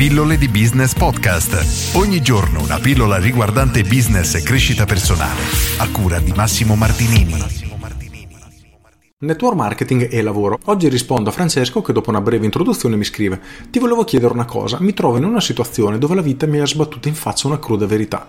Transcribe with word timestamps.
Pillole 0.00 0.38
di 0.38 0.48
Business 0.48 0.94
Podcast. 0.94 1.94
Ogni 1.94 2.22
giorno 2.22 2.62
una 2.62 2.78
pillola 2.78 3.18
riguardante 3.18 3.82
business 3.82 4.34
e 4.34 4.42
crescita 4.42 4.86
personale. 4.86 5.42
A 5.76 5.90
cura 5.90 6.18
di 6.20 6.32
Massimo 6.34 6.74
Martinini. 6.74 7.34
Network 9.18 9.56
marketing 9.56 10.08
e 10.10 10.22
lavoro. 10.22 10.58
Oggi 10.64 10.88
rispondo 10.88 11.28
a 11.28 11.32
Francesco 11.34 11.82
che 11.82 11.92
dopo 11.92 12.08
una 12.08 12.22
breve 12.22 12.46
introduzione 12.46 12.96
mi 12.96 13.04
scrive: 13.04 13.42
Ti 13.68 13.78
volevo 13.78 14.04
chiedere 14.04 14.32
una 14.32 14.46
cosa, 14.46 14.78
mi 14.80 14.94
trovo 14.94 15.18
in 15.18 15.24
una 15.24 15.38
situazione 15.38 15.98
dove 15.98 16.14
la 16.14 16.22
vita 16.22 16.46
mi 16.46 16.60
ha 16.60 16.66
sbattuto 16.66 17.06
in 17.08 17.14
faccia 17.14 17.48
una 17.48 17.58
cruda 17.58 17.84
verità. 17.84 18.26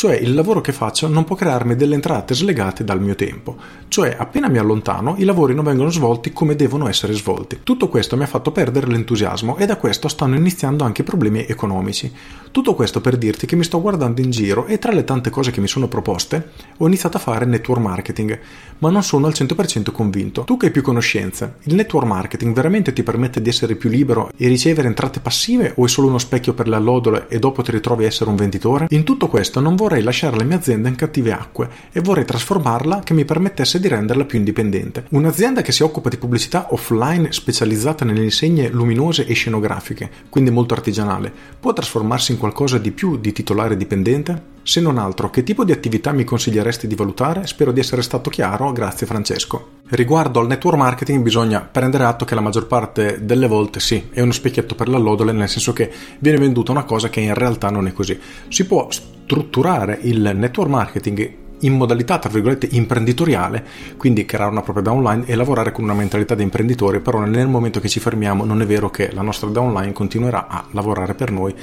Cioè 0.00 0.14
il 0.14 0.32
lavoro 0.32 0.62
che 0.62 0.72
faccio 0.72 1.08
non 1.08 1.24
può 1.24 1.36
crearmi 1.36 1.76
delle 1.76 1.94
entrate 1.94 2.34
slegate 2.34 2.84
dal 2.84 3.02
mio 3.02 3.14
tempo. 3.14 3.54
Cioè 3.86 4.16
appena 4.18 4.48
mi 4.48 4.56
allontano 4.56 5.16
i 5.18 5.24
lavori 5.24 5.52
non 5.52 5.64
vengono 5.64 5.90
svolti 5.90 6.32
come 6.32 6.56
devono 6.56 6.88
essere 6.88 7.12
svolti. 7.12 7.60
Tutto 7.62 7.88
questo 7.88 8.16
mi 8.16 8.22
ha 8.22 8.26
fatto 8.26 8.50
perdere 8.50 8.86
l'entusiasmo 8.86 9.58
e 9.58 9.66
da 9.66 9.76
questo 9.76 10.08
stanno 10.08 10.36
iniziando 10.36 10.84
anche 10.84 11.02
problemi 11.02 11.44
economici. 11.46 12.10
Tutto 12.50 12.74
questo 12.74 13.02
per 13.02 13.18
dirti 13.18 13.44
che 13.44 13.56
mi 13.56 13.62
sto 13.62 13.78
guardando 13.78 14.22
in 14.22 14.30
giro 14.30 14.64
e 14.64 14.78
tra 14.78 14.90
le 14.90 15.04
tante 15.04 15.28
cose 15.28 15.50
che 15.50 15.60
mi 15.60 15.68
sono 15.68 15.86
proposte 15.86 16.52
ho 16.78 16.86
iniziato 16.86 17.18
a 17.18 17.20
fare 17.20 17.44
network 17.44 17.82
marketing, 17.82 18.40
ma 18.78 18.88
non 18.88 19.02
sono 19.02 19.26
al 19.26 19.34
100% 19.36 19.92
convinto. 19.92 20.44
Tu 20.44 20.56
che 20.56 20.66
hai 20.66 20.72
più 20.72 20.80
conoscenze, 20.80 21.56
il 21.64 21.74
network 21.74 22.06
marketing 22.06 22.54
veramente 22.54 22.94
ti 22.94 23.02
permette 23.02 23.42
di 23.42 23.50
essere 23.50 23.74
più 23.74 23.90
libero 23.90 24.30
e 24.34 24.48
ricevere 24.48 24.88
entrate 24.88 25.20
passive 25.20 25.74
o 25.76 25.84
è 25.84 25.88
solo 25.88 26.08
uno 26.08 26.16
specchio 26.16 26.54
per 26.54 26.68
le 26.68 26.76
allodole 26.76 27.26
e 27.28 27.38
dopo 27.38 27.60
ti 27.60 27.70
ritrovi 27.70 28.04
a 28.04 28.06
essere 28.06 28.30
un 28.30 28.36
venditore? 28.36 28.86
In 28.88 29.04
tutto 29.04 29.28
questo 29.28 29.60
non 29.60 29.76
vorrei 29.76 29.89
lasciare 29.98 30.36
la 30.36 30.44
mia 30.44 30.58
azienda 30.58 30.88
in 30.88 30.94
cattive 30.94 31.32
acque 31.32 31.68
e 31.90 32.00
vorrei 32.00 32.24
trasformarla 32.24 33.00
che 33.00 33.14
mi 33.14 33.24
permettesse 33.24 33.80
di 33.80 33.88
renderla 33.88 34.24
più 34.24 34.38
indipendente. 34.38 35.06
Un'azienda 35.08 35.62
che 35.62 35.72
si 35.72 35.82
occupa 35.82 36.08
di 36.08 36.18
pubblicità 36.18 36.68
offline 36.70 37.32
specializzata 37.32 38.04
nelle 38.04 38.22
insegne 38.22 38.68
luminose 38.68 39.26
e 39.26 39.34
scenografiche, 39.34 40.08
quindi 40.28 40.52
molto 40.52 40.74
artigianale, 40.74 41.32
può 41.58 41.72
trasformarsi 41.72 42.30
in 42.30 42.38
qualcosa 42.38 42.78
di 42.78 42.92
più 42.92 43.18
di 43.18 43.32
titolare 43.32 43.76
dipendente? 43.76 44.58
Se 44.62 44.80
non 44.80 44.98
altro, 44.98 45.30
che 45.30 45.42
tipo 45.42 45.64
di 45.64 45.72
attività 45.72 46.12
mi 46.12 46.22
consiglieresti 46.22 46.86
di 46.86 46.94
valutare? 46.94 47.46
Spero 47.46 47.72
di 47.72 47.80
essere 47.80 48.02
stato 48.02 48.28
chiaro, 48.28 48.72
grazie 48.72 49.06
Francesco. 49.06 49.78
Riguardo 49.88 50.38
al 50.38 50.46
network 50.46 50.76
marketing 50.76 51.22
bisogna 51.22 51.60
prendere 51.60 52.04
atto 52.04 52.24
che 52.24 52.34
la 52.34 52.42
maggior 52.42 52.66
parte 52.66 53.24
delle 53.24 53.48
volte 53.48 53.80
sì, 53.80 54.08
è 54.12 54.20
uno 54.20 54.32
specchietto 54.32 54.74
per 54.74 54.88
l'allodole, 54.88 55.32
nel 55.32 55.48
senso 55.48 55.72
che 55.72 55.90
viene 56.18 56.38
venduta 56.38 56.72
una 56.72 56.84
cosa 56.84 57.08
che 57.08 57.20
in 57.20 57.34
realtà 57.34 57.70
non 57.70 57.86
è 57.86 57.92
così. 57.92 58.18
Si 58.48 58.66
può 58.66 58.88
strutturare 58.90 59.98
il 60.02 60.32
network 60.34 60.70
marketing 60.70 61.34
in 61.60 61.76
modalità 61.76 62.18
tra 62.18 62.30
virgolette 62.30 62.68
imprenditoriale, 62.70 63.64
quindi 63.96 64.24
creare 64.24 64.50
una 64.50 64.62
propria 64.62 64.84
downline 64.84 65.24
e 65.26 65.34
lavorare 65.34 65.72
con 65.72 65.84
una 65.84 65.94
mentalità 65.94 66.34
da 66.34 66.42
imprenditore, 66.42 67.00
però 67.00 67.20
nel 67.20 67.48
momento 67.48 67.80
che 67.80 67.88
ci 67.88 67.98
fermiamo 67.98 68.44
non 68.44 68.62
è 68.62 68.66
vero 68.66 68.90
che 68.90 69.10
la 69.12 69.22
nostra 69.22 69.48
downline 69.48 69.92
continuerà 69.92 70.46
a 70.48 70.64
lavorare 70.70 71.14
per 71.14 71.30
noi 71.30 71.54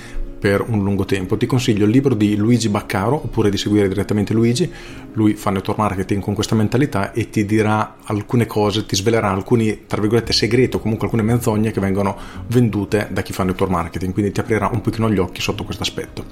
per 0.47 0.63
un 0.65 0.81
lungo 0.81 1.03
tempo. 1.03 1.35
Ti 1.35 1.45
consiglio 1.45 1.83
il 1.83 1.91
libro 1.91 2.15
di 2.15 2.37
Luigi 2.37 2.69
Baccaro 2.69 3.15
oppure 3.15 3.49
di 3.49 3.57
seguire 3.57 3.89
direttamente 3.89 4.31
Luigi, 4.31 4.71
lui 5.11 5.33
fa 5.33 5.49
network 5.49 5.77
marketing 5.77 6.21
con 6.21 6.33
questa 6.33 6.55
mentalità 6.55 7.11
e 7.11 7.29
ti 7.29 7.43
dirà 7.43 7.97
alcune 8.05 8.45
cose, 8.45 8.85
ti 8.85 8.95
svelerà 8.95 9.29
alcuni 9.29 9.85
tra 9.85 9.99
virgolette 9.99 10.31
segreti 10.31 10.77
o 10.77 10.79
comunque 10.79 11.07
alcune 11.07 11.23
menzogne 11.23 11.71
che 11.71 11.81
vengono 11.81 12.15
vendute 12.47 13.09
da 13.11 13.23
chi 13.23 13.33
fa 13.33 13.43
network 13.43 13.71
marketing, 13.71 14.13
quindi 14.13 14.31
ti 14.31 14.39
aprirà 14.39 14.69
un 14.71 14.79
pochino 14.79 15.11
gli 15.11 15.17
occhi 15.17 15.41
sotto 15.41 15.65
questo 15.65 15.83
aspetto. 15.83 16.23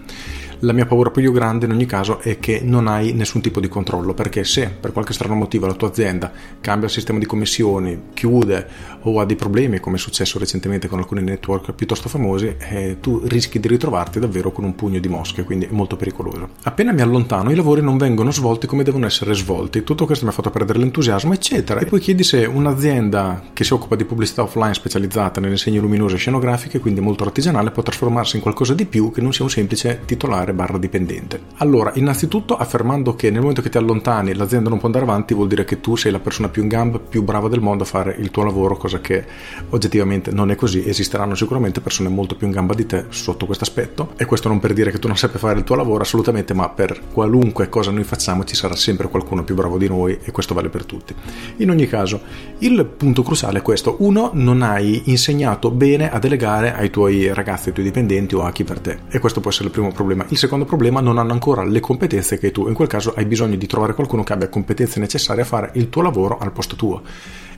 La 0.59 0.71
mia 0.71 0.85
paura 0.85 1.11
più 1.11 1.33
grande 1.33 1.65
in 1.65 1.71
ogni 1.71 1.85
caso 1.85 2.19
è 2.19 2.39
che 2.39 2.61
non 2.63 2.87
hai 2.87 3.11
nessun 3.11 3.41
tipo 3.41 3.59
di 3.59 3.67
controllo, 3.67 4.13
perché 4.13 4.45
se 4.45 4.69
per 4.69 4.93
qualche 4.93 5.11
strano 5.11 5.35
motivo 5.35 5.67
la 5.67 5.73
tua 5.73 5.89
azienda 5.89 6.31
cambia 6.61 6.87
il 6.87 6.93
sistema 6.93 7.19
di 7.19 7.25
commissioni, 7.25 8.03
chiude 8.13 8.67
o 9.01 9.19
ha 9.19 9.25
dei 9.25 9.35
problemi, 9.35 9.81
come 9.81 9.97
è 9.97 9.99
successo 9.99 10.39
recentemente 10.39 10.87
con 10.87 10.99
alcuni 10.99 11.21
network 11.21 11.73
piuttosto 11.73 12.07
famosi, 12.07 12.55
eh, 12.57 12.97
tu 13.01 13.21
rischi 13.25 13.59
di 13.59 13.67
ritrovarti 13.67 14.04
davvero 14.19 14.51
con 14.51 14.63
un 14.63 14.75
pugno 14.75 14.99
di 14.99 15.07
mosche, 15.07 15.43
quindi 15.43 15.65
è 15.65 15.71
molto 15.71 15.95
pericoloso. 15.95 16.49
Appena 16.63 16.91
mi 16.91 17.01
allontano 17.01 17.51
i 17.51 17.55
lavori 17.55 17.81
non 17.81 17.97
vengono 17.97 18.31
svolti 18.31 18.67
come 18.67 18.83
devono 18.83 19.05
essere 19.05 19.33
svolti, 19.33 19.83
tutto 19.83 20.05
questo 20.05 20.25
mi 20.25 20.31
ha 20.31 20.33
fatto 20.33 20.49
perdere 20.49 20.79
l'entusiasmo, 20.79 21.33
eccetera. 21.33 21.79
E 21.79 21.85
poi 21.85 21.99
chiedi 21.99 22.23
se 22.23 22.45
un'azienda 22.45 23.43
che 23.53 23.63
si 23.63 23.73
occupa 23.73 23.95
di 23.95 24.05
pubblicità 24.05 24.43
offline 24.43 24.73
specializzata 24.73 25.39
nelle 25.39 25.53
insegne 25.53 25.79
luminose 25.79 26.15
e 26.15 26.17
scenografiche, 26.17 26.79
quindi 26.79 27.01
molto 27.01 27.23
artigianale, 27.23 27.71
può 27.71 27.83
trasformarsi 27.83 28.35
in 28.35 28.41
qualcosa 28.41 28.73
di 28.73 28.85
più 28.85 29.11
che 29.11 29.21
non 29.21 29.33
sia 29.33 29.43
un 29.43 29.49
semplice 29.49 30.01
titolare 30.05 30.53
barra 30.53 30.77
dipendente. 30.77 31.41
Allora, 31.57 31.91
innanzitutto 31.95 32.57
affermando 32.57 33.15
che 33.15 33.29
nel 33.29 33.41
momento 33.41 33.61
che 33.61 33.69
ti 33.69 33.77
allontani 33.77 34.33
l'azienda 34.33 34.69
non 34.69 34.77
può 34.77 34.87
andare 34.87 35.05
avanti 35.05 35.33
vuol 35.33 35.47
dire 35.47 35.65
che 35.65 35.81
tu 35.81 35.95
sei 35.95 36.11
la 36.11 36.19
persona 36.19 36.49
più 36.49 36.61
in 36.61 36.67
gamba, 36.67 36.99
più 36.99 37.23
brava 37.23 37.47
del 37.47 37.61
mondo 37.61 37.83
a 37.83 37.87
fare 37.87 38.15
il 38.17 38.31
tuo 38.31 38.43
lavoro, 38.43 38.77
cosa 38.77 38.99
che 38.99 39.25
oggettivamente 39.69 40.31
non 40.31 40.51
è 40.51 40.55
così. 40.55 40.87
Esisteranno 40.87 41.35
sicuramente 41.35 41.81
persone 41.81 42.09
molto 42.09 42.35
più 42.35 42.47
in 42.47 42.53
gamba 42.53 42.73
di 42.73 42.85
te 42.85 43.05
sotto 43.09 43.45
questo 43.45 43.63
aspetto 43.63 43.84
e 44.17 44.25
questo 44.25 44.47
non 44.47 44.59
per 44.59 44.73
dire 44.73 44.91
che 44.91 44.99
tu 44.99 45.07
non 45.07 45.17
sappia 45.17 45.39
fare 45.39 45.57
il 45.59 45.63
tuo 45.63 45.75
lavoro 45.75 46.03
assolutamente, 46.03 46.53
ma 46.53 46.69
per 46.69 46.99
qualunque 47.11 47.69
cosa 47.69 47.91
noi 47.91 48.03
facciamo 48.03 48.43
ci 48.43 48.55
sarà 48.55 48.75
sempre 48.75 49.07
qualcuno 49.07 49.43
più 49.43 49.55
bravo 49.55 49.77
di 49.77 49.87
noi 49.87 50.17
e 50.23 50.31
questo 50.31 50.53
vale 50.53 50.69
per 50.69 50.85
tutti. 50.85 51.13
In 51.57 51.69
ogni 51.69 51.87
caso, 51.87 52.21
il 52.59 52.85
punto 52.85 53.23
cruciale 53.23 53.59
è 53.59 53.61
questo. 53.61 53.97
Uno, 53.99 54.31
non 54.33 54.61
hai 54.61 55.03
insegnato 55.05 55.71
bene 55.71 56.11
a 56.11 56.19
delegare 56.19 56.73
ai 56.73 56.89
tuoi 56.89 57.33
ragazzi, 57.33 57.67
ai 57.67 57.73
tuoi 57.73 57.85
dipendenti 57.85 58.35
o 58.35 58.43
a 58.43 58.51
chi 58.51 58.63
per 58.63 58.79
te. 58.79 58.99
E 59.09 59.19
questo 59.19 59.39
può 59.41 59.49
essere 59.51 59.65
il 59.65 59.71
primo 59.71 59.91
problema. 59.91 60.25
Il 60.29 60.37
secondo 60.37 60.65
problema, 60.65 61.01
non 61.01 61.17
hanno 61.17 61.33
ancora 61.33 61.63
le 61.63 61.79
competenze 61.79 62.37
che 62.37 62.51
tu. 62.51 62.67
In 62.67 62.73
quel 62.73 62.87
caso 62.87 63.13
hai 63.15 63.25
bisogno 63.25 63.55
di 63.55 63.67
trovare 63.67 63.93
qualcuno 63.93 64.23
che 64.23 64.33
abbia 64.33 64.49
competenze 64.49 64.99
necessarie 64.99 65.43
a 65.43 65.45
fare 65.45 65.71
il 65.73 65.89
tuo 65.89 66.01
lavoro 66.01 66.37
al 66.37 66.51
posto 66.51 66.75
tuo. 66.75 67.01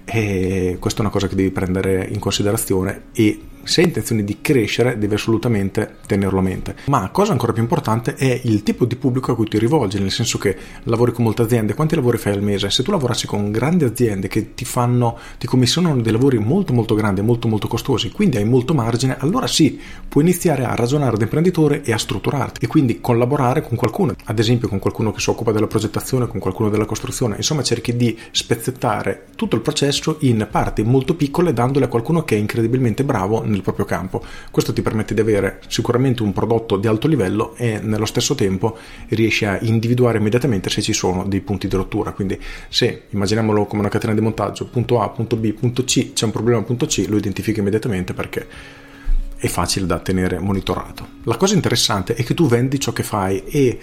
E 0.10 0.78
questa 0.80 1.00
è 1.00 1.02
una 1.02 1.12
cosa 1.12 1.28
che 1.28 1.36
devi 1.36 1.52
prendere 1.52 2.08
in 2.10 2.20
considerazione 2.20 3.08
e 3.12 3.40
se 3.68 3.82
hai 3.82 3.88
intenzione 3.88 4.24
di 4.24 4.38
crescere 4.42 4.98
devi 4.98 5.14
assolutamente 5.14 5.98
tenerlo 6.06 6.40
a 6.40 6.42
mente. 6.42 6.76
Ma 6.86 7.10
cosa 7.10 7.32
ancora 7.34 7.54
più 7.54 7.62
importante 7.62 8.16
è 8.16 8.40
il 8.44 8.64
tipo 8.64 8.86
di 8.86 8.96
pubblico 8.96 9.32
a 9.32 9.36
cui 9.36 9.48
ti 9.48 9.60
rivolgi, 9.60 10.00
nel 10.00 10.12
senso 10.12 10.38
che 10.38 10.56
lavori 10.84 11.12
con 11.12 11.26
molte 11.26 11.42
aziende, 11.42 11.74
quanti 11.74 11.96
lavori 11.96 12.18
fai 12.18 12.34
al 12.34 12.42
mese? 12.42 12.70
Se 12.70 12.84
tu 12.84 12.92
lavorassi 12.92 13.28
con 13.28 13.52
grandi 13.52 13.84
aziende 13.84 14.28
che 14.28 14.54
ti 14.54 14.66
fanno, 14.66 15.18
ti 15.38 15.48
commissionano 15.48 16.02
dei 16.02 16.12
lavori 16.12 16.38
molto 16.38 16.74
molto 16.74 16.96
grandi, 16.96 17.22
molto 17.22 17.48
molto 17.48 17.68
costosi, 17.68 18.12
quindi 18.12 18.38
hai 18.38 18.46
molto 18.46 18.74
margine, 18.74 19.18
allora 19.20 19.48
sì, 19.48 19.80
puoi 20.08 20.24
iniziare 20.24 20.64
a 20.64 20.76
ragionare 20.76 21.18
da 21.18 21.24
imprenditore 21.24 21.84
e 21.84 21.92
a 21.92 21.98
strutturarti 21.98 22.64
e 22.64 22.68
quindi 22.68 23.02
collaborare 23.02 23.62
con 23.62 23.76
qualcuno, 23.76 24.16
ad 24.26 24.40
esempio 24.40 24.68
con 24.68 24.80
qualcuno 24.80 25.12
che 25.12 25.20
si 25.20 25.30
occupa 25.30 25.52
della 25.52 25.68
progettazione, 25.68 26.28
con 26.28 26.40
qualcuno 26.40 26.70
della 26.70 26.86
costruzione, 26.86 27.36
insomma 27.36 27.64
cerchi 27.64 27.96
di 27.96 28.18
spezzettare 28.32 29.26
tutto 29.36 29.56
il 29.56 29.62
processo 29.62 30.18
in 30.22 30.48
parti 30.50 30.84
molto 30.84 31.16
piccole 31.16 31.54
dandole 31.54 31.86
a 31.86 31.90
qualcuno 31.90 32.24
che 32.24 32.36
è 32.36 32.40
incredibilmente 32.40 33.04
bravo 33.04 33.44
nel 33.44 33.57
proprio 33.62 33.86
campo. 33.86 34.24
Questo 34.52 34.74
ti 34.74 34.82
permette 34.82 35.14
di 35.14 35.22
avere 35.22 35.62
sicuramente 35.68 36.24
un 36.24 36.34
prodotto 36.34 36.78
di 36.78 36.88
alto 36.88 37.08
livello 37.08 37.56
e 37.56 37.80
nello 37.80 38.06
stesso 38.06 38.36
tempo 38.36 38.78
riesci 39.10 39.46
a 39.46 39.58
individuare 39.62 40.18
immediatamente 40.18 40.70
se 40.70 40.82
ci 40.82 40.94
sono 40.94 41.26
dei 41.26 41.42
punti 41.42 41.68
di 41.68 41.76
rottura. 41.76 42.12
Quindi 42.12 42.40
se 42.70 43.04
immaginiamolo 43.10 43.66
come 43.66 43.82
una 43.82 43.90
catena 43.90 44.14
di 44.14 44.22
montaggio, 44.22 44.68
punto 44.68 45.02
A, 45.02 45.10
punto 45.10 45.36
B, 45.36 45.54
punto 45.54 45.84
C, 45.84 46.14
c'è 46.14 46.26
un 46.26 46.32
problema 46.32 46.62
punto 46.62 46.86
C, 46.86 47.06
lo 47.08 47.18
identifichi 47.18 47.60
immediatamente 47.60 48.14
perché 48.14 48.48
è 49.38 49.48
facile 49.48 49.86
da 49.86 50.00
tenere 50.00 50.40
monitorato. 50.40 51.08
La 51.24 51.38
cosa 51.38 51.54
interessante 51.54 52.16
è 52.16 52.24
che 52.24 52.34
tu 52.34 52.48
vendi 52.48 52.80
ciò 52.80 52.92
che 52.92 53.04
fai 53.04 53.44
e 53.46 53.80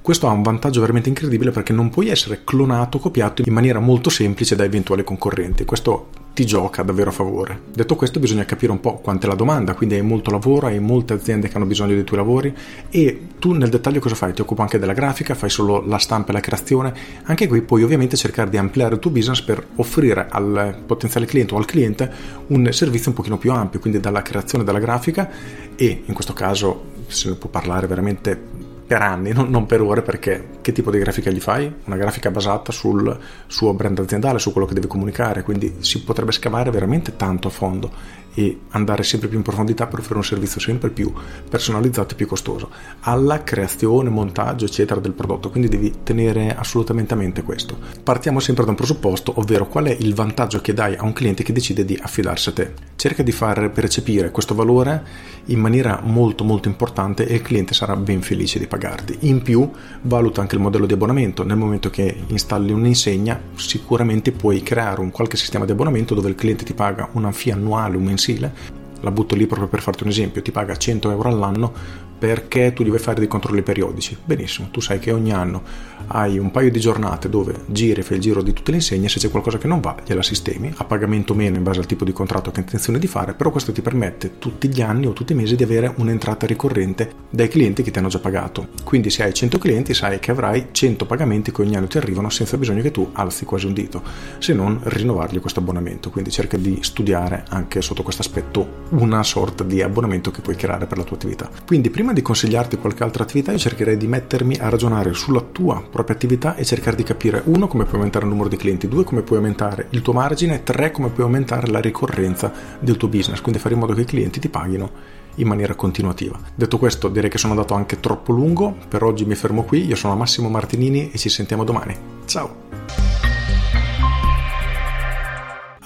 questo 0.00 0.26
ha 0.28 0.30
un 0.30 0.42
vantaggio 0.42 0.80
veramente 0.80 1.08
incredibile 1.08 1.50
perché 1.50 1.72
non 1.72 1.90
puoi 1.90 2.08
essere 2.08 2.42
clonato, 2.44 2.98
copiato 2.98 3.42
in 3.44 3.52
maniera 3.52 3.78
molto 3.78 4.10
semplice 4.10 4.56
da 4.56 4.64
eventuali 4.64 5.04
concorrenti. 5.04 5.64
Questo 5.64 6.08
ti 6.38 6.46
gioca 6.46 6.84
davvero 6.84 7.10
a 7.10 7.12
favore. 7.12 7.62
Detto 7.72 7.96
questo 7.96 8.20
bisogna 8.20 8.44
capire 8.44 8.70
un 8.70 8.78
po' 8.78 8.98
quanto 8.98 9.26
è 9.26 9.28
la 9.28 9.34
domanda, 9.34 9.74
quindi 9.74 9.96
hai 9.96 10.02
molto 10.02 10.30
lavoro, 10.30 10.68
hai 10.68 10.78
molte 10.78 11.12
aziende 11.12 11.48
che 11.48 11.56
hanno 11.56 11.66
bisogno 11.66 11.94
dei 11.94 12.04
tuoi 12.04 12.20
lavori 12.20 12.54
e 12.90 13.26
tu 13.40 13.54
nel 13.54 13.68
dettaglio 13.68 13.98
cosa 13.98 14.14
fai? 14.14 14.32
Ti 14.32 14.42
occupi 14.42 14.60
anche 14.60 14.78
della 14.78 14.92
grafica, 14.92 15.34
fai 15.34 15.50
solo 15.50 15.84
la 15.84 15.98
stampa 15.98 16.30
e 16.30 16.34
la 16.34 16.40
creazione, 16.40 16.94
anche 17.24 17.48
qui 17.48 17.60
puoi 17.62 17.82
ovviamente 17.82 18.16
cercare 18.16 18.50
di 18.50 18.56
ampliare 18.56 18.94
il 18.94 19.00
tuo 19.00 19.10
business 19.10 19.40
per 19.42 19.66
offrire 19.74 20.28
al 20.30 20.80
potenziale 20.86 21.26
cliente 21.26 21.54
o 21.54 21.58
al 21.58 21.64
cliente 21.64 22.08
un 22.46 22.68
servizio 22.70 23.10
un 23.10 23.16
pochino 23.16 23.36
più 23.36 23.50
ampio, 23.50 23.80
quindi 23.80 23.98
dalla 23.98 24.22
creazione 24.22 24.62
della 24.62 24.78
grafica 24.78 25.28
e 25.74 26.02
in 26.04 26.14
questo 26.14 26.34
caso 26.34 26.84
se 27.08 27.30
ne 27.30 27.34
può 27.34 27.50
parlare 27.50 27.88
veramente 27.88 28.57
per 28.88 29.02
anni, 29.02 29.32
non, 29.32 29.50
non, 29.50 29.66
per 29.66 29.82
ore, 29.82 30.00
perché 30.00 30.48
che 30.62 30.72
tipo 30.72 30.90
di 30.90 30.98
grafica 30.98 31.30
gli 31.30 31.40
fai? 31.40 31.70
Una 31.84 31.96
grafica 31.96 32.30
basata 32.30 32.72
sul 32.72 33.16
suo 33.46 33.74
brand 33.74 33.98
aziendale, 33.98 34.38
su 34.38 34.50
quello 34.50 34.66
che 34.66 34.72
deve 34.72 34.86
comunicare, 34.86 35.42
quindi 35.42 35.76
si 35.80 36.02
potrebbe 36.02 36.32
scavare 36.32 36.70
veramente 36.70 37.14
tanto 37.14 37.48
a 37.48 37.50
fondo 37.50 37.92
e 38.34 38.60
andare 38.70 39.02
sempre 39.02 39.28
più 39.28 39.38
in 39.38 39.42
profondità 39.42 39.86
per 39.86 39.98
offrire 39.98 40.18
un 40.18 40.24
servizio 40.24 40.60
sempre 40.60 40.90
più 40.90 41.12
personalizzato 41.48 42.12
e 42.12 42.16
più 42.16 42.26
costoso 42.26 42.70
alla 43.00 43.42
creazione, 43.42 44.10
montaggio 44.10 44.64
eccetera 44.64 45.00
del 45.00 45.12
prodotto. 45.12 45.50
Quindi 45.50 45.68
devi 45.68 45.92
tenere 46.04 46.54
assolutamente 46.54 47.14
a 47.14 47.16
mente 47.16 47.42
questo. 47.42 47.76
Partiamo 48.02 48.38
sempre 48.40 48.64
da 48.64 48.70
un 48.70 48.76
presupposto 48.76 49.32
ovvero 49.36 49.66
qual 49.66 49.86
è 49.86 49.96
il 49.98 50.14
vantaggio 50.14 50.60
che 50.60 50.72
dai 50.72 50.94
a 50.94 51.04
un 51.04 51.12
cliente 51.12 51.42
che 51.42 51.52
decide 51.52 51.84
di 51.84 51.98
affidarsi 52.00 52.48
a 52.50 52.52
te. 52.52 52.72
Cerca 52.96 53.22
di 53.22 53.32
far 53.32 53.70
percepire 53.70 54.30
questo 54.30 54.54
valore 54.54 55.36
in 55.46 55.58
maniera 55.58 56.00
molto 56.04 56.44
molto 56.44 56.68
importante 56.68 57.26
e 57.26 57.36
il 57.36 57.42
cliente 57.42 57.74
sarà 57.74 57.96
ben 57.96 58.22
felice 58.22 58.58
di 58.58 58.66
pagarti. 58.66 59.18
In 59.20 59.42
più 59.42 59.68
valuta 60.02 60.40
anche 60.40 60.54
il 60.54 60.60
modello 60.60 60.86
di 60.86 60.92
abbonamento. 60.92 61.44
Nel 61.44 61.56
momento 61.56 61.90
che 61.90 62.22
installi 62.28 62.72
un'insegna 62.72 63.40
sicuramente 63.54 64.32
puoi 64.32 64.62
creare 64.62 65.00
un 65.00 65.10
qualche 65.10 65.36
sistema 65.36 65.64
di 65.64 65.72
abbonamento 65.72 66.14
dove 66.14 66.28
il 66.28 66.34
cliente 66.34 66.64
ti 66.64 66.74
paga 66.74 67.08
una 67.12 67.32
fee 67.32 67.52
annuale 67.52 67.96
un 67.96 68.04
mensile 68.04 68.17
mensile 68.18 68.52
la 69.00 69.12
butto 69.12 69.36
lì 69.36 69.46
proprio 69.46 69.68
per 69.68 69.80
farti 69.80 70.02
un 70.02 70.08
esempio, 70.08 70.42
ti 70.42 70.50
paga 70.50 70.76
100 70.76 71.12
euro 71.12 71.28
all'anno 71.28 71.72
perché 72.18 72.72
tu 72.72 72.82
devi 72.82 72.98
fare 72.98 73.20
dei 73.20 73.28
controlli 73.28 73.62
periodici. 73.62 74.16
Benissimo, 74.22 74.68
tu 74.70 74.80
sai 74.80 74.98
che 74.98 75.12
ogni 75.12 75.32
anno 75.32 75.62
hai 76.08 76.38
un 76.38 76.50
paio 76.50 76.70
di 76.70 76.80
giornate 76.80 77.28
dove 77.28 77.54
giri, 77.66 78.02
fai 78.02 78.16
il 78.16 78.22
giro 78.22 78.42
di 78.42 78.52
tutte 78.52 78.70
le 78.70 78.78
insegne, 78.78 79.08
se 79.08 79.18
c'è 79.20 79.30
qualcosa 79.30 79.58
che 79.58 79.66
non 79.66 79.80
va 79.80 79.96
gliela 80.04 80.22
sistemi, 80.22 80.72
a 80.76 80.84
pagamento 80.84 81.34
meno 81.34 81.56
in 81.56 81.62
base 81.62 81.80
al 81.80 81.86
tipo 81.86 82.04
di 82.04 82.12
contratto 82.12 82.50
che 82.50 82.58
hai 82.58 82.64
intenzione 82.64 82.98
di 82.98 83.06
fare, 83.06 83.34
però 83.34 83.50
questo 83.50 83.72
ti 83.72 83.82
permette 83.82 84.38
tutti 84.38 84.68
gli 84.68 84.80
anni 84.80 85.06
o 85.06 85.12
tutti 85.12 85.32
i 85.32 85.36
mesi 85.36 85.56
di 85.56 85.62
avere 85.62 85.92
un'entrata 85.96 86.46
ricorrente 86.46 87.12
dai 87.30 87.48
clienti 87.48 87.82
che 87.82 87.90
ti 87.90 87.98
hanno 87.98 88.08
già 88.08 88.18
pagato. 88.18 88.68
Quindi 88.84 89.10
se 89.10 89.22
hai 89.22 89.34
100 89.34 89.58
clienti 89.58 89.94
sai 89.94 90.18
che 90.18 90.30
avrai 90.30 90.68
100 90.72 91.06
pagamenti 91.06 91.52
che 91.52 91.62
ogni 91.62 91.76
anno 91.76 91.86
ti 91.86 91.98
arrivano 91.98 92.30
senza 92.30 92.56
bisogno 92.56 92.82
che 92.82 92.90
tu 92.90 93.10
alzi 93.12 93.44
quasi 93.44 93.66
un 93.66 93.74
dito, 93.74 94.02
se 94.38 94.54
non 94.54 94.80
rinnovargli 94.82 95.40
questo 95.40 95.60
abbonamento. 95.60 96.10
Quindi 96.10 96.30
cerca 96.30 96.56
di 96.56 96.78
studiare 96.82 97.44
anche 97.48 97.82
sotto 97.82 98.02
questo 98.02 98.22
aspetto 98.22 98.86
una 98.90 99.22
sorta 99.22 99.64
di 99.64 99.82
abbonamento 99.82 100.30
che 100.30 100.40
puoi 100.40 100.56
creare 100.56 100.86
per 100.86 100.98
la 100.98 101.04
tua 101.04 101.16
attività. 101.16 101.50
Quindi 101.66 101.90
prima 101.90 102.07
di 102.12 102.22
consigliarti 102.22 102.76
qualche 102.76 103.02
altra 103.02 103.22
attività 103.22 103.52
io 103.52 103.58
cercherei 103.58 103.96
di 103.96 104.06
mettermi 104.06 104.56
a 104.56 104.68
ragionare 104.68 105.12
sulla 105.14 105.40
tua 105.40 105.82
propria 105.82 106.16
attività 106.16 106.54
e 106.56 106.64
cercare 106.64 106.96
di 106.96 107.02
capire 107.02 107.42
uno 107.46 107.66
come 107.68 107.84
puoi 107.84 107.96
aumentare 107.96 108.24
il 108.24 108.30
numero 108.30 108.48
di 108.48 108.56
clienti, 108.56 108.88
due 108.88 109.04
come 109.04 109.22
puoi 109.22 109.38
aumentare 109.38 109.86
il 109.90 110.02
tuo 110.02 110.12
margine, 110.12 110.62
tre 110.62 110.90
come 110.90 111.08
puoi 111.08 111.26
aumentare 111.26 111.68
la 111.68 111.80
ricorrenza 111.80 112.52
del 112.78 112.96
tuo 112.96 113.08
business, 113.08 113.40
quindi 113.40 113.60
fare 113.60 113.74
in 113.74 113.80
modo 113.80 113.94
che 113.94 114.02
i 114.02 114.06
clienti 114.06 114.40
ti 114.40 114.48
paghino 114.48 114.90
in 115.36 115.46
maniera 115.46 115.74
continuativa. 115.74 116.38
Detto 116.54 116.78
questo, 116.78 117.08
direi 117.08 117.30
che 117.30 117.38
sono 117.38 117.52
andato 117.52 117.74
anche 117.74 118.00
troppo 118.00 118.32
lungo, 118.32 118.76
per 118.88 119.02
oggi 119.02 119.24
mi 119.24 119.34
fermo 119.34 119.62
qui, 119.62 119.86
io 119.86 119.96
sono 119.96 120.16
Massimo 120.16 120.48
Martinini 120.48 121.10
e 121.10 121.18
ci 121.18 121.28
sentiamo 121.28 121.64
domani. 121.64 121.96
Ciao! 122.24 123.07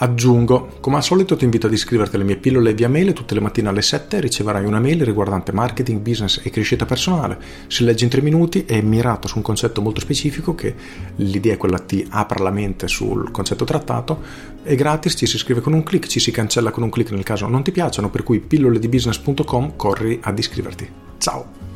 Aggiungo, 0.03 0.79
come 0.81 0.97
al 0.97 1.05
solito 1.05 1.37
ti 1.37 1.45
invito 1.45 1.69
ad 1.69 1.73
iscriverti 1.73 2.17
alle 2.17 2.25
mie 2.25 2.37
pillole 2.37 2.75
via 2.75 2.89
mail 2.89 3.13
tutte 3.13 3.35
le 3.35 3.41
mattine 3.41 3.69
alle 3.69 3.83
7 3.83 4.19
riceverai 4.19 4.65
una 4.65 4.81
mail 4.81 5.05
riguardante 5.05 5.53
marketing, 5.53 6.01
business 6.01 6.41
e 6.43 6.51
crescita 6.51 6.85
personale. 6.85 7.39
Si 7.69 7.85
legge 7.85 8.03
in 8.03 8.11
3 8.11 8.21
minuti 8.21 8.65
è 8.65 8.81
mirato 8.81 9.29
su 9.29 9.37
un 9.37 9.45
concetto 9.45 9.81
molto 9.81 10.01
specifico 10.01 10.57
che 10.57 10.75
l'idea 11.17 11.55
è 11.55 11.57
quella 11.57 11.79
ti 11.79 12.05
apra 12.11 12.43
la 12.43 12.51
mente 12.51 12.89
sul 12.89 13.31
concetto 13.31 13.65
trattato, 13.65 14.21
è 14.65 14.75
gratis, 14.75 15.15
ci 15.17 15.27
si 15.27 15.37
iscrive 15.37 15.61
con 15.61 15.73
un 15.73 15.85
clic, 15.85 16.09
ci 16.09 16.19
si 16.19 16.33
cancella 16.33 16.73
con 16.73 16.83
un 16.83 16.91
clic 16.91 17.13
nel 17.13 17.23
caso 17.23 17.47
non 17.47 17.63
ti 17.63 17.71
piacciono, 17.71 18.11
per 18.11 18.25
cui 18.25 18.41
pilloledibusiness.com 18.41 19.77
corri 19.77 20.19
ad 20.21 20.37
iscriverti. 20.37 20.91
Ciao! 21.19 21.72